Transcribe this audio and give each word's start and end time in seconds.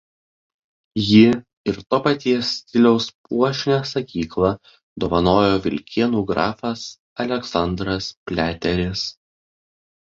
Jį 1.07 1.19
ir 1.73 1.77
to 1.93 1.99
paties 2.07 2.53
stiliaus 2.55 3.07
puošnią 3.29 3.77
sakyklą 3.91 4.51
dovanojo 5.05 5.63
Vilkėnų 5.69 6.25
grafas 6.35 6.91
Aleksandras 7.27 8.13
Pliateris. 8.27 9.09